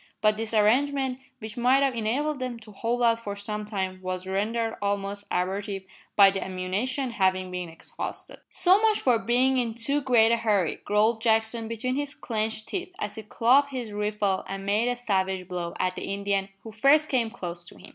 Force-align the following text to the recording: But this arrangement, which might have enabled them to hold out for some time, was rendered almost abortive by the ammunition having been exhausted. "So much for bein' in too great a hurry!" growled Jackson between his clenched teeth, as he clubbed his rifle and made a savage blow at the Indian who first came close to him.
But 0.19 0.35
this 0.35 0.51
arrangement, 0.51 1.19
which 1.37 1.55
might 1.57 1.83
have 1.83 1.93
enabled 1.93 2.39
them 2.39 2.57
to 2.61 2.71
hold 2.71 3.03
out 3.03 3.19
for 3.19 3.35
some 3.35 3.65
time, 3.65 3.99
was 4.01 4.25
rendered 4.25 4.75
almost 4.81 5.25
abortive 5.29 5.83
by 6.15 6.31
the 6.31 6.43
ammunition 6.43 7.11
having 7.11 7.51
been 7.51 7.69
exhausted. 7.69 8.39
"So 8.49 8.81
much 8.81 8.99
for 8.99 9.19
bein' 9.19 9.59
in 9.59 9.75
too 9.75 10.01
great 10.01 10.31
a 10.31 10.37
hurry!" 10.37 10.79
growled 10.85 11.21
Jackson 11.21 11.67
between 11.67 11.97
his 11.97 12.15
clenched 12.15 12.67
teeth, 12.69 12.95
as 12.97 13.13
he 13.13 13.21
clubbed 13.21 13.69
his 13.69 13.91
rifle 13.93 14.43
and 14.47 14.65
made 14.65 14.87
a 14.87 14.95
savage 14.95 15.47
blow 15.47 15.75
at 15.79 15.95
the 15.95 16.11
Indian 16.11 16.49
who 16.63 16.71
first 16.71 17.07
came 17.07 17.29
close 17.29 17.63
to 17.65 17.77
him. 17.77 17.89